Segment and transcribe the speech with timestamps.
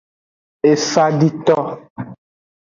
[0.71, 1.59] Esadito.